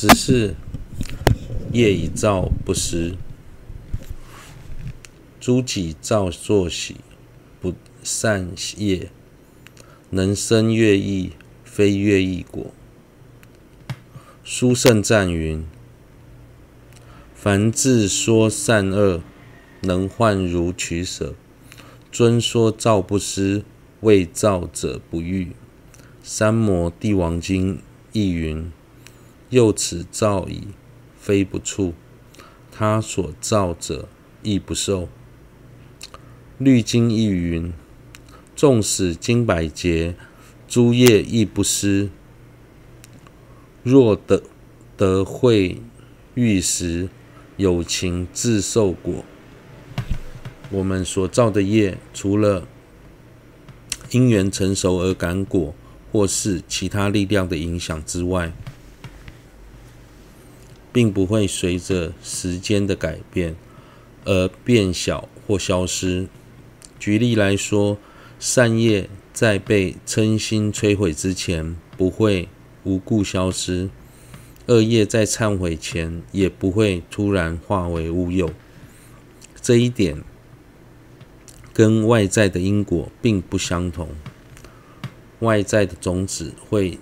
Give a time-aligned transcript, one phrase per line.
[0.00, 0.54] 只是
[1.74, 3.16] 业以造不失。
[5.38, 6.96] 诸己造作喜，
[7.60, 9.10] 不善业，
[10.08, 11.32] 能生乐意，
[11.64, 12.72] 非乐意果。
[14.42, 15.66] 书圣赞云：
[17.34, 19.20] 凡自说善恶，
[19.82, 21.34] 能换如取舍。
[22.10, 23.64] 尊说造不失，
[24.00, 25.48] 谓造者不欲。
[26.22, 28.72] 三摩地王经亦云：
[29.50, 30.68] 又此造矣，
[31.18, 31.92] 非不处，
[32.70, 34.08] 他所造者
[34.42, 35.08] 亦不受。
[36.56, 37.72] 律经亦云：
[38.54, 40.14] 纵使经百劫，
[40.68, 42.10] 诸业亦不失。
[43.82, 44.42] 若得
[44.96, 45.80] 得会
[46.34, 47.08] 遇时，
[47.56, 49.24] 有情自受果。
[50.70, 52.68] 我们所造的业，除了
[54.10, 55.74] 因缘成熟而感果，
[56.12, 58.52] 或是其他力量的影响之外，
[60.92, 63.56] 并不会随着时间的改变
[64.24, 66.28] 而变小或消失。
[66.98, 67.98] 举例来说，
[68.38, 72.48] 善业在被嗔心摧毁之前，不会
[72.84, 73.88] 无故消失；
[74.66, 78.50] 恶业在忏悔前，也不会突然化为乌有。
[79.60, 80.22] 这一点。
[81.72, 84.08] 跟外在的因果并不相同，
[85.38, 86.98] 外在的种子会，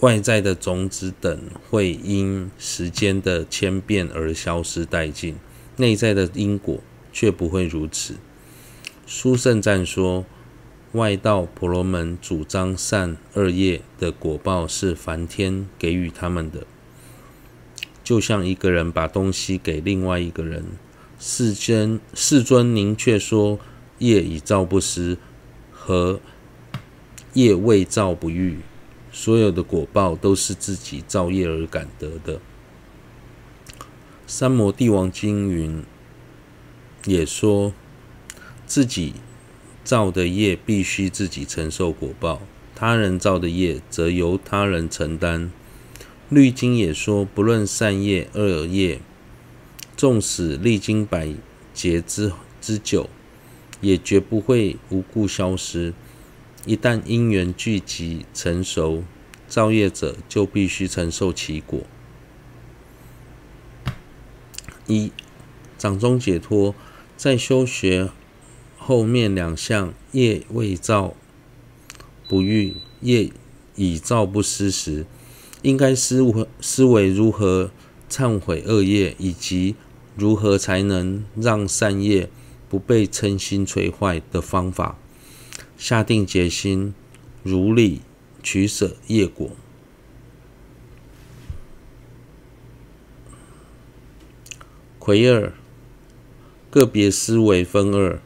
[0.00, 5.36] 外在的种子等会因时间的迁变而消失殆尽，
[5.76, 6.80] 内在的因果
[7.12, 8.14] 却不会如此。
[9.06, 10.24] 书圣赞说，
[10.92, 16.64] 外道婆罗门主张善恶业的果报是梵天给予他们的，
[18.04, 20.64] 就像一个人把东西给另外一个人。
[21.18, 23.58] 世尊，世尊，您却说
[23.98, 25.18] 业以造不失，
[25.72, 26.20] 和
[27.32, 28.60] 业未造不欲，
[29.20, 32.40] 所有的果报都是自己造业而感得的。
[34.28, 35.82] 三摩地王经云，
[37.04, 37.72] 也说
[38.64, 39.14] 自己
[39.82, 42.40] 造的业必须自己承受果报，
[42.76, 45.50] 他人造的业则由他人承担。
[46.28, 49.00] 律经也说，不论善业恶业。
[49.96, 51.34] 纵使历经百
[51.74, 53.10] 劫之之久，
[53.80, 55.92] 也绝不会无故消失。
[56.66, 59.02] 一旦因缘聚集成熟，
[59.58, 61.80] 造业者就必须承受其果。
[64.86, 65.10] 一
[65.76, 66.76] 掌中解脱，
[67.16, 68.08] 在修学
[68.76, 71.14] 后面两项业未造
[72.28, 73.32] 不欲，业
[73.74, 75.04] 已造不失时，
[75.62, 77.72] 应该思维思维如何
[78.08, 79.74] 忏悔恶业，以及
[80.14, 82.30] 如何才能让善业
[82.68, 84.96] 不被嗔心摧坏的方法？
[85.76, 86.94] 下定决心，
[87.42, 88.02] 如理
[88.42, 89.50] 取舍业果。
[94.98, 95.52] 魁二，
[96.70, 98.20] 个别思维分二：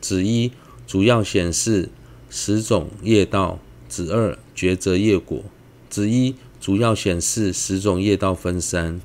[0.00, 0.52] 子一
[0.86, 1.88] 主要显示
[2.28, 3.58] 十种业道；
[3.88, 5.42] 子二抉择业果。
[5.88, 9.00] 子一主要显示十种业道分三：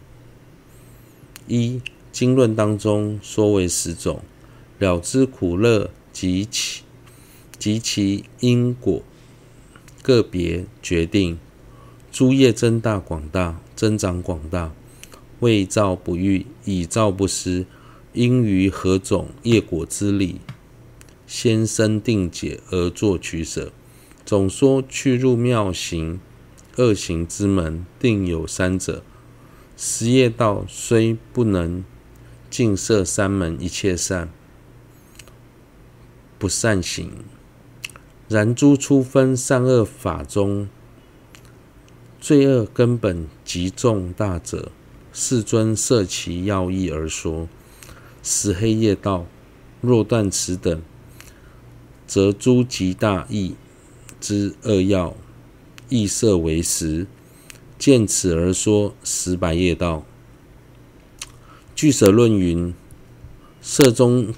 [1.47, 1.81] 一。
[2.11, 4.23] 经论当中说为十种，
[4.79, 6.81] 了知苦乐及其
[7.57, 9.03] 及其因果，
[10.01, 11.37] 个别决定
[12.11, 14.71] 诸业增大广大，增长广大，
[15.39, 17.65] 未造不欲，已造不失，
[18.13, 20.41] 应于何种业果之理，
[21.27, 23.71] 先生定解而作取舍。
[24.25, 26.19] 总说去入妙行、
[26.77, 29.03] 恶行之门，定有三者。
[29.77, 31.83] 十业道虽不能。
[32.49, 34.27] 尽摄三门一切善，
[36.39, 37.11] 不善行。
[38.29, 40.69] 然诸初分善恶法中，
[42.21, 44.71] 罪恶根本极重大者，
[45.11, 47.49] 世尊摄其要义而说。
[48.21, 49.25] 十黑夜道
[49.81, 50.79] 若断此等，
[52.05, 53.55] 则诸极大义
[54.21, 55.15] 之恶要
[55.89, 57.07] 亦摄为十。
[57.79, 60.05] 见此而说十白夜道。
[61.73, 62.75] 俱舍论云：
[63.59, 64.35] 色中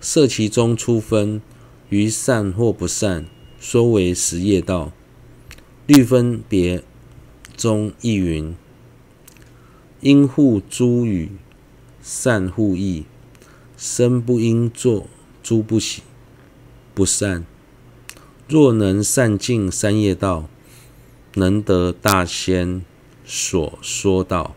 [0.00, 1.42] 色其中初分，
[1.90, 3.26] 于善或不善，
[3.58, 4.92] 说为十业道。
[5.86, 6.84] 律分别
[7.56, 8.54] 中亦云：
[10.00, 11.32] 应护诸语，
[12.00, 13.06] 善护意，
[13.76, 15.08] 身不应作
[15.42, 16.02] 诸不喜
[16.94, 17.44] 不善。
[18.48, 20.48] 若能善尽三业道，
[21.34, 22.84] 能得大仙
[23.24, 24.54] 所说道。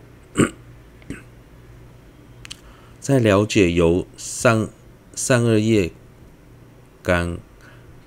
[3.00, 4.70] 在了解由善
[5.16, 5.92] 善恶业
[7.04, 7.38] 甘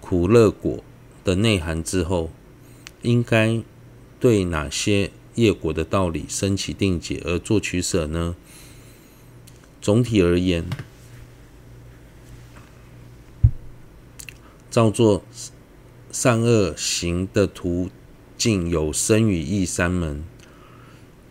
[0.00, 0.82] 苦乐果
[1.22, 2.30] 的内涵之后，
[3.02, 3.62] 应该
[4.18, 8.34] 对哪些业果的道理升起定解而做取舍呢？
[9.82, 10.64] 总体而言，
[14.70, 15.22] 造作
[16.10, 17.90] 善恶行的途
[18.38, 20.24] 径有生与意三门。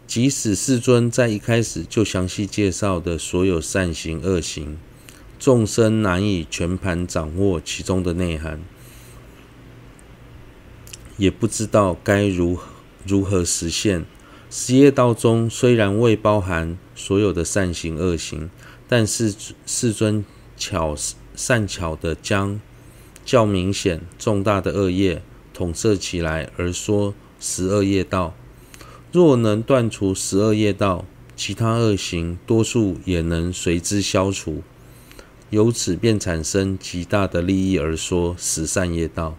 [0.07, 4.77] 即使世尊在一开始就详细介绍的所有善行恶行，
[5.39, 8.59] 众生难以全盘掌握其中的内涵，
[11.17, 12.67] 也不知道该如何
[13.05, 14.05] 如何实现。
[14.49, 18.49] 十业道中虽然未包含所有的善行恶行，
[18.87, 19.33] 但是
[19.65, 20.23] 世尊
[20.55, 20.95] 巧
[21.35, 22.59] 善巧的将
[23.25, 25.21] 较明显重大的恶业
[25.53, 28.33] 统摄起来，而说十二业道。
[29.11, 31.05] 若能断除十二业道，
[31.35, 34.61] 其他恶行多数也能随之消除，
[35.55, 39.37] 由此便产生极大的利益而说十善业道。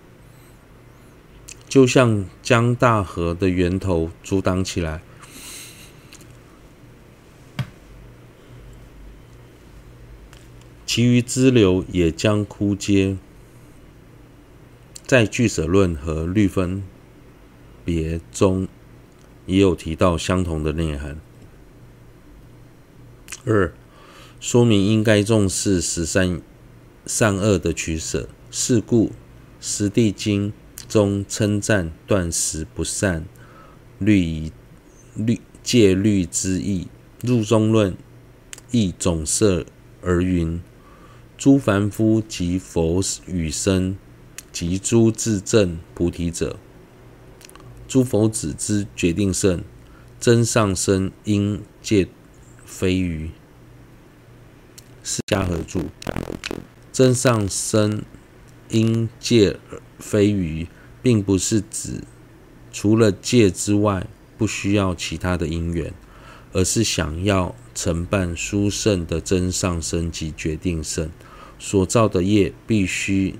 [1.68, 5.02] 就像将大河的源头阻挡起来，
[10.86, 13.19] 其余支流也将枯竭。
[15.06, 16.82] 在俱舍论和律分
[17.84, 18.66] 别中。
[19.46, 21.20] 也有提到相同的内涵。
[23.44, 23.72] 二、
[24.38, 26.40] 说明应该重视十三
[27.06, 28.28] 善恶的取舍。
[28.50, 29.08] 是故，
[29.60, 30.52] 《十地经》
[30.88, 33.26] 中称赞断食不善
[33.98, 34.52] 律仪
[35.14, 36.88] 律戒律之意。
[37.22, 37.96] 入中论
[38.70, 39.66] 亦总摄
[40.00, 40.60] 而云：
[41.36, 43.96] 诸凡夫及佛与生
[44.52, 46.56] 及诸自证菩提者。
[47.88, 49.64] 诸佛子之决定胜，
[50.20, 52.06] 真上身应戒
[52.64, 53.30] 非余。
[55.08, 55.82] 释迦合著，
[56.93, 58.05] 真上身
[58.70, 59.56] 因戒
[60.00, 60.67] 非余，
[61.00, 62.03] 并不是指
[62.73, 65.94] 除了戒之外不需要其他的因缘，
[66.53, 71.08] 而是想要承办殊胜的真上身及决定胜
[71.56, 73.37] 所造的业，必须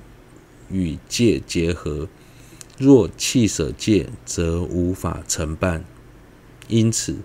[0.71, 2.09] 与戒结合。
[2.79, 5.85] 若弃舍戒，则无法承办。
[6.69, 7.13] 因此，《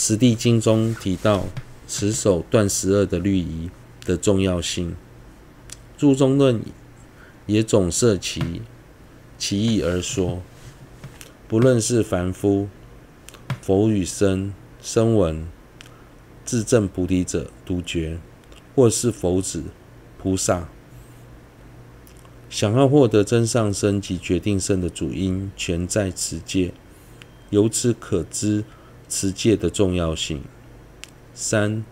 [0.00, 1.46] 十地经》中提到
[1.88, 3.68] 持守断十二的律仪
[4.06, 4.94] 的重要性。
[5.96, 6.62] 注中论
[7.46, 8.62] 也总摄其
[9.36, 10.40] 其意而说：
[11.48, 12.68] 不论是凡夫、
[13.60, 15.48] 佛与僧、声闻、
[16.44, 18.20] 自证菩提者、独觉，
[18.76, 19.64] 或是佛子、
[20.16, 20.68] 菩萨。
[22.48, 26.72] 想要获得真上身及决定胜的主因，全在此戒。
[27.50, 28.62] 由此可知
[29.08, 30.42] 持戒的重要性。
[31.34, 31.84] 三，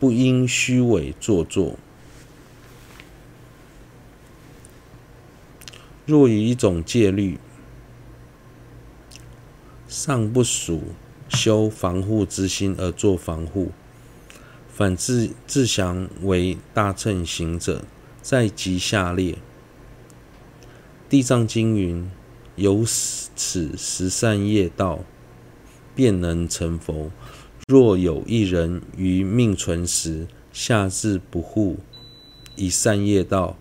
[0.00, 1.78] 不应虚伪做作。
[6.06, 7.38] 若以一种戒律
[9.88, 10.82] 尚不属
[11.28, 13.72] 修防护之心而做防护，
[14.68, 17.84] 反自自降为大乘行者，
[18.20, 19.38] 在即下列。
[21.08, 22.10] 地藏经云
[22.56, 25.04] ：“由此十善业道，
[25.94, 27.10] 便能成佛。
[27.66, 31.78] 若有一人于命存时，下至不护
[32.56, 33.56] 以善业道，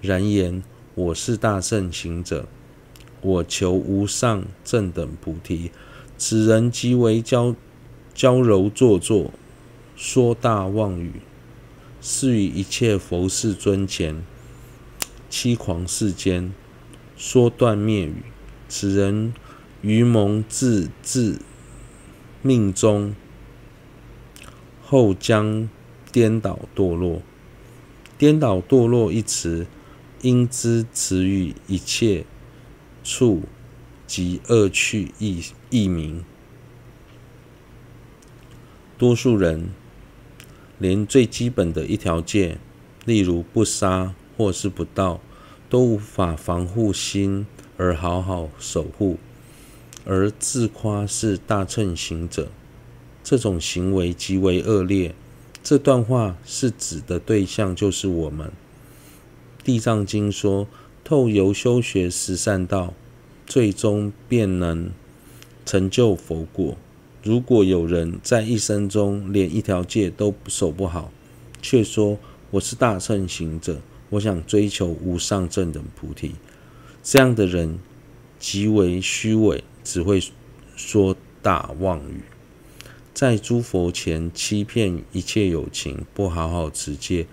[0.00, 0.62] 然言
[0.94, 2.46] 我是大圣行者，
[3.20, 5.70] 我求无上正等菩提，
[6.16, 7.54] 此人即为娇
[8.14, 9.32] 娇柔做作，
[9.96, 11.12] 说大妄语，
[12.00, 14.22] 是于一切佛世尊前。”
[15.30, 16.54] 欺狂世间，
[17.16, 18.22] 说断灭语。
[18.66, 19.34] 此人
[19.82, 21.40] 愚蒙自自
[22.42, 23.14] 命中，
[24.82, 25.68] 后将
[26.12, 27.22] 颠倒堕落。
[28.16, 29.66] 颠倒堕落一词，
[30.22, 32.24] 应知此语一切
[33.02, 33.42] 处
[34.06, 36.24] 及恶趣异异名。
[38.96, 39.70] 多数人
[40.78, 42.58] 连最基本的一条戒，
[43.04, 44.14] 例如不杀。
[44.38, 45.20] 或是不盗，
[45.68, 47.44] 都无法防护心
[47.76, 49.18] 而好好守护，
[50.04, 52.48] 而自夸是大乘行者，
[53.22, 55.14] 这种行为极为恶劣。
[55.62, 58.50] 这段话是指的对象就是我们。
[59.62, 60.66] 地藏经说，
[61.04, 62.94] 透由修学十善道，
[63.46, 64.90] 最终便能
[65.66, 66.76] 成就佛果。
[67.22, 71.12] 如果有人在一生中连一条戒都守不好，
[71.60, 72.18] 却说
[72.52, 73.80] 我是大乘行者。
[74.10, 76.36] 我想追求无上正等菩提，
[77.02, 77.78] 这样的人
[78.38, 80.22] 极为虚伪，只会
[80.76, 82.20] 说大妄语，
[83.14, 87.26] 在诸佛前欺骗一切有情，不好好持戒，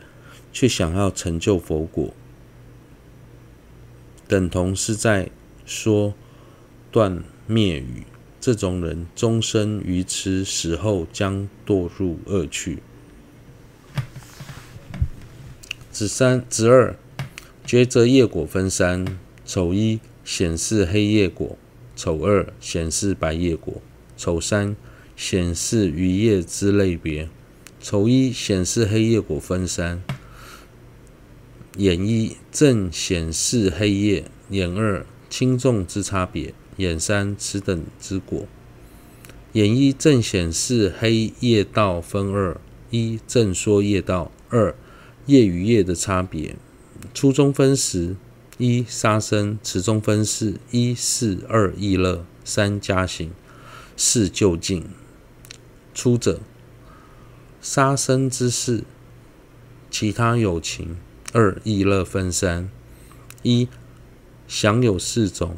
[0.53, 2.13] 却想要成就佛果，
[4.25, 5.29] 等同是在
[5.65, 6.13] 说
[6.93, 8.05] 断灭语。
[8.39, 12.81] 这种人终生愚痴，死后将堕入恶趣。
[15.91, 16.95] 子三、子二，
[17.67, 21.57] 抉择业果分三：丑一显示黑业果，
[21.95, 23.81] 丑二显示白叶果，
[24.17, 24.75] 丑三
[25.15, 27.29] 显示余业之类别。
[27.81, 30.01] 丑一显示黑业果分三：
[31.77, 36.53] 眼一正显示黑业，眼二轻重之差别。
[36.77, 38.47] 眼三此等之果，
[39.53, 42.59] 眼一正显示黑业道分二：
[42.89, 44.75] 一正说业道，二
[45.27, 46.57] 业与业的差别。
[47.13, 48.17] 初中分十：
[48.57, 53.31] 一杀生，此中分四：一四，二意乐，三加行，
[53.97, 54.85] 四就近
[55.93, 56.39] 出者
[57.61, 58.85] 杀生之事，
[59.91, 60.95] 其他有情，
[61.33, 62.69] 二意乐分三：
[63.43, 63.67] 一
[64.47, 65.57] 想有四种。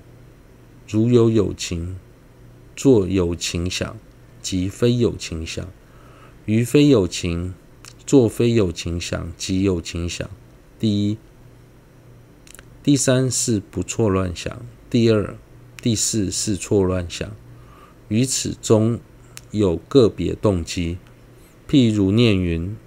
[0.87, 1.99] 如有有情，
[2.75, 3.97] 作有情想，
[4.41, 5.65] 及非有情想；
[6.45, 7.53] 于非有情，
[8.05, 10.27] 作非有情想，及有情想。
[10.79, 11.17] 第一、
[12.87, 15.35] 第三是不错乱想；第二、
[15.81, 17.29] 第四是错乱想。
[18.07, 19.01] 于此中
[19.51, 20.97] 有个别动机，
[21.67, 22.77] 譬如念云：“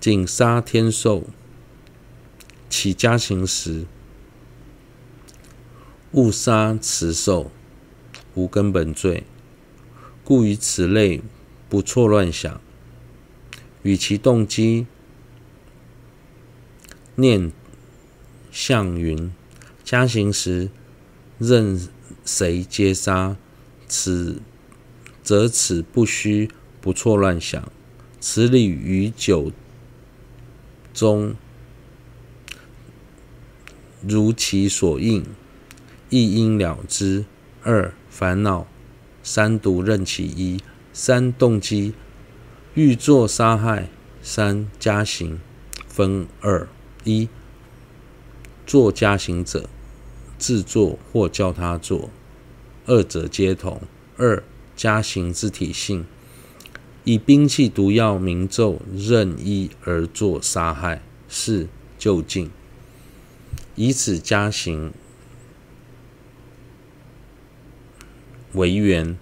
[0.00, 1.24] 仅杀天寿，
[2.70, 3.84] 起家行时。”
[6.12, 7.50] 误杀此兽，
[8.34, 9.24] 无根本罪，
[10.24, 11.20] 故于此类
[11.68, 12.58] 不错乱想，
[13.82, 14.86] 与其动机
[17.16, 17.52] 念
[18.58, 19.30] 向云，
[19.84, 20.70] 加行时
[21.38, 21.78] 任
[22.24, 23.36] 谁皆杀，
[23.86, 24.40] 此
[25.22, 27.70] 则此不虚不错乱想，
[28.18, 29.52] 此理于九
[30.94, 31.34] 中
[34.00, 35.26] 如其所应。
[36.08, 37.26] 一应了之。
[37.62, 38.66] 二烦恼，
[39.22, 40.62] 三独任其一。
[40.94, 41.92] 三动机，
[42.72, 43.90] 欲作杀害。
[44.22, 45.38] 三加行，
[45.86, 46.66] 分二：
[47.04, 47.28] 一
[48.66, 49.70] 作加行者，
[50.36, 52.10] 自作或教他作，
[52.86, 53.80] 二者皆同。
[54.18, 54.42] 二
[54.74, 56.06] 加行之体性，
[57.04, 61.02] 以兵器毒药明咒任意而作杀害。
[61.28, 61.68] 四
[61.98, 62.50] 就近，
[63.74, 64.92] 以此加行。
[68.52, 69.18] 为缘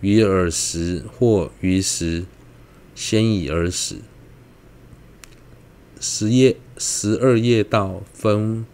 [0.00, 2.24] 于尔时或于时，
[2.94, 3.98] 先已而死。
[6.00, 8.64] 十业十二业道分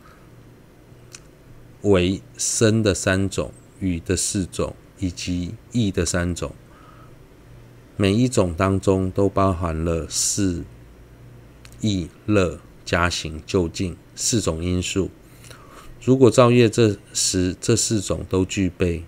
[1.83, 6.55] 为生的三种、语的四种以及意的三种。
[7.97, 10.63] 每一种当中都包含了事、
[11.81, 15.11] 意、乐、加行、究竟四种因素。
[16.01, 19.03] 如果造业这时这四种都具备。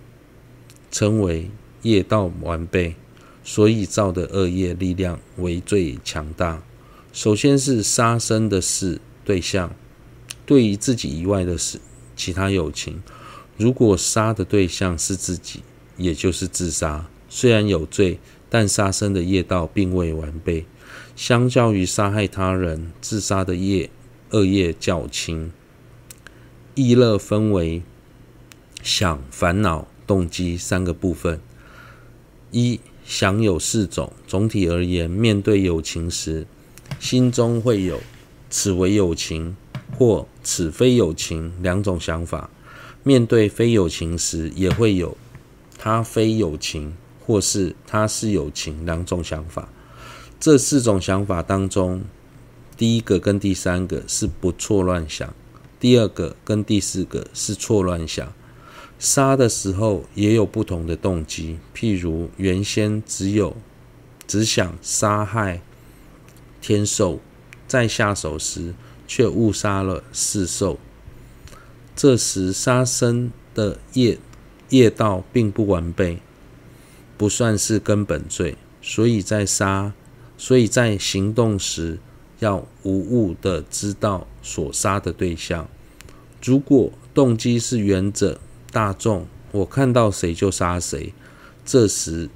[0.90, 1.50] 称为
[1.82, 2.94] 业道完备，
[3.44, 6.62] 所以造的恶业力量为最强大。
[7.18, 9.74] 首先是杀生的事对象，
[10.46, 11.80] 对于自己以外的事，
[12.14, 13.02] 其他友情，
[13.56, 15.64] 如果杀的对象是自己，
[15.96, 17.08] 也就是自杀。
[17.28, 20.64] 虽然有罪，但杀生的业道并未完备。
[21.16, 23.90] 相较于杀害他人，自杀的业
[24.30, 25.50] 恶业较轻。
[26.76, 27.82] 意乐分为
[28.80, 29.88] 想、烦恼。
[30.06, 31.40] 动机三个部分：
[32.52, 34.12] 一想有四种。
[34.28, 36.46] 总体而言，面对友情时，
[36.98, 38.00] 心中会有
[38.50, 39.56] “此为友情”
[39.96, 42.50] 或“此非友情”两种想法；
[43.02, 45.16] 面对非友情时，也会有
[45.78, 49.68] “他非友情”或是“他是友情”两种想法。
[50.40, 52.02] 这四种想法当中，
[52.76, 55.34] 第一个跟第三个是不错乱想，
[55.80, 58.32] 第二个跟第四个是错乱想。
[58.98, 63.56] 杀的时候也有不同的动机，譬如原先只有
[64.26, 65.60] 只想杀害
[66.60, 67.20] 天兽，
[67.66, 68.74] 在下手时
[69.06, 70.78] 却误杀了四兽，
[71.94, 74.18] 这时杀生的业
[74.70, 76.20] 业道并不完备，
[77.16, 79.92] 不算是根本罪，所以在杀，
[80.36, 81.98] 所以在行动时
[82.38, 85.68] 要无误的知道所杀的对象。
[86.44, 88.40] 如果动机是缘着。
[88.70, 91.14] 大众，我看到谁就杀谁，
[91.64, 92.28] 这时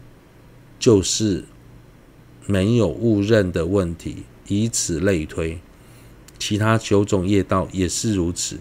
[0.78, 1.44] 就是
[2.46, 4.24] 没有误认的问题。
[4.48, 5.60] 以此类推，
[6.38, 8.58] 其他九种业道也是如此。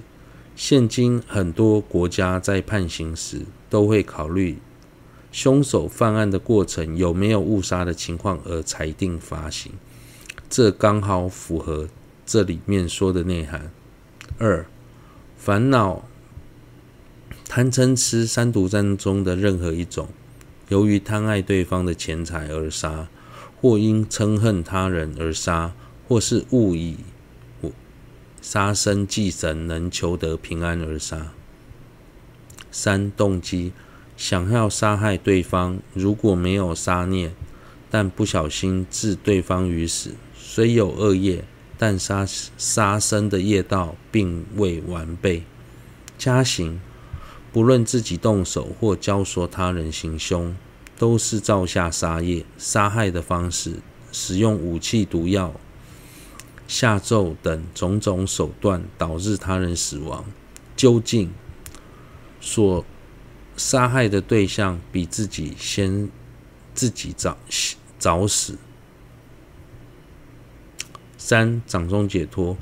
[0.55, 4.57] 现今很多国家在判刑时，都会考虑
[5.31, 9.71] 凶手犯案的过程有没有误杀的情况而裁定罚刑，
[10.49, 11.89] 这刚好符合
[12.25, 13.71] 这里面说的内涵。
[14.37, 14.65] 二
[15.37, 16.07] 烦恼、
[17.47, 20.09] 贪嗔痴三毒当中的任何一种，
[20.69, 23.09] 由于贪爱对方的钱财而杀，
[23.61, 25.73] 或因嗔恨他人而杀，
[26.07, 26.97] 或是误以
[28.41, 31.31] 杀生祭神能求得平安而杀。
[32.71, 33.71] 三、动机
[34.17, 37.33] 想要杀害对方，如果没有杀孽，
[37.89, 41.43] 但不小心致对方于死，虽有恶业，
[41.77, 42.25] 但杀
[42.57, 45.43] 杀生的业道并未完备。
[46.17, 46.79] 加行
[47.51, 50.55] 不论自己动手或教唆他人行凶，
[51.01, 52.45] 都是造下杀业。
[52.59, 53.79] 杀害的方式，
[54.11, 55.51] 使用武器、毒药。
[56.67, 60.23] 下咒等种种手段导致他人死亡，
[60.75, 61.33] 究竟
[62.39, 62.85] 所
[63.57, 66.07] 杀害的对象比自己先
[66.75, 67.35] 自己早
[67.97, 68.59] 早死。
[71.17, 72.55] 三、掌中解脱，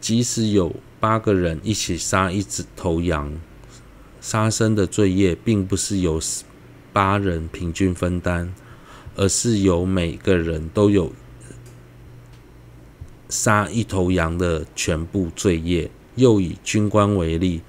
[0.00, 3.32] 即使有八个人一起杀一只头羊，
[4.20, 6.20] 杀生的罪业并不是由
[6.92, 8.52] 八人平均分担，
[9.16, 11.12] 而是由每个人都有。
[13.28, 15.90] 杀一头羊的全部罪业。
[16.16, 17.62] 又以军官为例，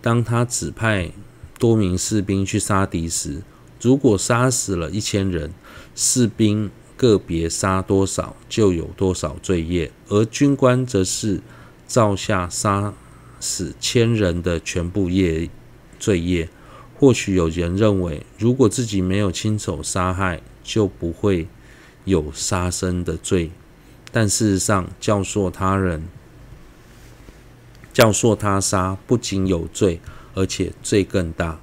[0.00, 1.10] 当他指派
[1.58, 3.42] 多名士兵去杀敌时，
[3.82, 5.52] 如果杀死了一千人，
[5.94, 11.40] 士兵个别杀多少，就有多少罪业；而军官则是
[11.86, 12.94] 造下杀
[13.40, 15.50] 死千人的全部业
[15.98, 16.48] 罪业。
[16.98, 21.46] 或许有人认为，如果自己没有亲手杀害，就不会
[22.04, 23.52] 有杀生的罪。
[24.10, 26.08] 但事实上，教唆他人、
[27.92, 30.00] 教唆他杀，不仅有罪，
[30.34, 31.60] 而且罪更大。